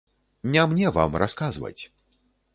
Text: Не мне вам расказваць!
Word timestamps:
Не 0.55 0.63
мне 0.71 0.87
вам 0.95 1.19
расказваць! 1.25 1.79